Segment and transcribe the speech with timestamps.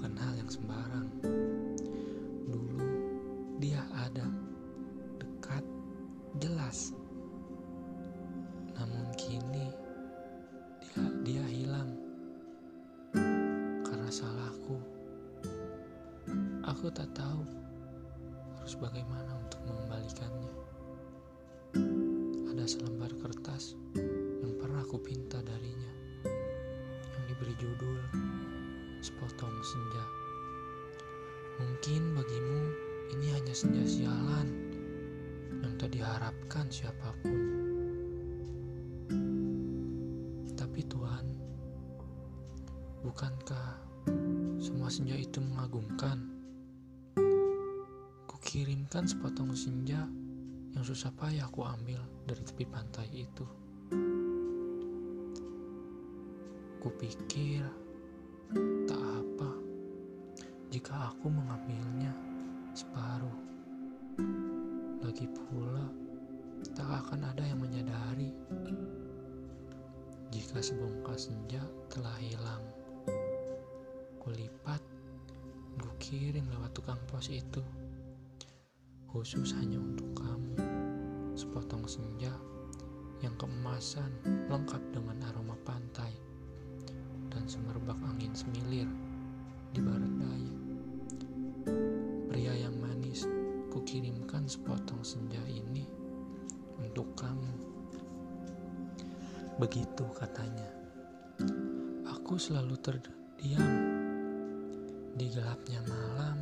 [0.00, 1.08] bukan hal yang sembarang.
[2.48, 2.80] Dulu
[3.60, 4.24] dia ada,
[5.20, 5.60] dekat,
[6.40, 6.96] jelas.
[8.80, 9.68] Namun kini
[10.80, 11.92] dia, dia hilang
[13.84, 14.80] karena salahku.
[16.64, 17.44] Aku tak tahu
[18.56, 20.54] harus bagaimana untuk mengembalikannya.
[22.56, 23.76] Ada selembar kertas
[24.40, 25.89] yang pernah aku pinta darinya.
[29.40, 30.04] Sepotong Senja.
[31.64, 32.60] Mungkin bagimu
[33.16, 34.52] ini hanya senja sialan
[35.64, 37.40] yang tak diharapkan siapa pun.
[40.60, 41.24] Tapi Tuhan,
[43.00, 43.80] bukankah
[44.60, 46.20] semua senja itu mengagumkan?
[48.28, 50.04] Kukirimkan sepotong senja
[50.76, 53.48] yang susah payah aku ambil dari tepi pantai itu.
[56.84, 57.64] Kupikir
[58.90, 59.19] tak
[60.80, 62.08] jika aku mengambilnya
[62.72, 63.36] separuh.
[65.04, 65.84] Lagi pula,
[66.72, 68.32] tak akan ada yang menyadari
[70.32, 71.60] jika sebongkah senja
[71.92, 72.64] telah hilang.
[74.24, 74.80] Kulipat,
[76.00, 77.60] kirim lewat tukang pos itu,
[79.12, 80.64] khusus hanya untuk kamu.
[81.36, 82.32] Sepotong senja
[83.20, 84.16] yang keemasan
[84.48, 86.16] lengkap dengan aroma pantai
[87.28, 88.88] dan semerbak angin semilir
[89.70, 90.09] di barat
[93.90, 95.82] kukirimkan sepotong senja ini
[96.78, 97.50] untuk kamu.
[99.58, 100.70] Begitu katanya.
[102.06, 103.66] Aku selalu terdiam
[105.18, 106.38] di gelapnya malam,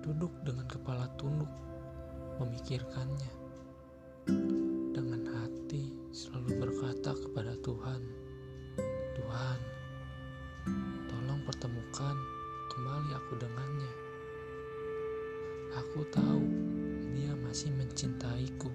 [0.00, 1.52] duduk dengan kepala tunduk
[2.40, 3.32] memikirkannya.
[4.96, 8.00] Dengan hati selalu berkata kepada Tuhan,
[9.20, 9.58] Tuhan,
[11.12, 12.16] tolong pertemukan
[12.72, 13.89] kembali aku dengannya.
[15.90, 16.46] Aku tahu
[17.18, 18.69] dia masih mencintaiku.